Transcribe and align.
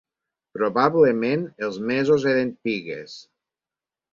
Probablement 0.59 1.45
els 1.67 1.79
mesos 1.91 2.27
eren 2.33 2.51
pigues. 2.69 3.15